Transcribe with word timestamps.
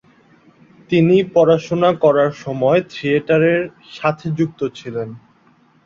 তিনি 0.89 1.15
পড়াশোনা 1.33 1.89
করার 2.03 2.31
সময়েই 2.43 2.83
থিয়েটার 2.91 3.41
এর 3.53 3.61
সাথে 3.91 4.25
যুক্ত 4.37 4.59
ছিলেন। 4.77 5.09